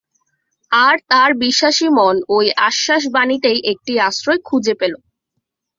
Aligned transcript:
আর 0.71 0.95
তাঁর 1.09 1.31
বিশ্বাসী 1.43 1.87
মন 1.97 2.15
ঐ 2.29 2.37
আশ্বাস-বাণীতেই 2.67 3.59
একটি 3.71 3.93
আশ্রয় 4.07 4.39
খুঁজে 4.45 4.73
পেল। 4.79 4.93